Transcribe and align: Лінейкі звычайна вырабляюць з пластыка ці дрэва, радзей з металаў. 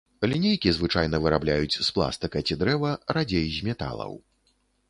Лінейкі 0.29 0.71
звычайна 0.77 1.19
вырабляюць 1.25 1.79
з 1.87 1.87
пластыка 1.97 2.37
ці 2.47 2.57
дрэва, 2.63 2.97
радзей 3.19 3.45
з 3.59 3.69
металаў. 3.69 4.19